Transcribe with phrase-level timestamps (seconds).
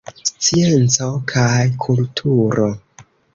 [0.45, 2.67] Scienco kaj kulturo.